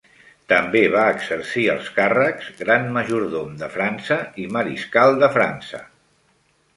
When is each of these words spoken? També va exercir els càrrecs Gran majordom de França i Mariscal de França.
També 0.51 0.79
va 0.93 1.01
exercir 1.15 1.65
els 1.73 1.91
càrrecs 1.97 2.47
Gran 2.61 2.89
majordom 2.95 3.51
de 3.59 3.69
França 3.75 4.17
i 4.45 4.47
Mariscal 4.57 5.15
de 5.25 5.31
França. 5.37 5.83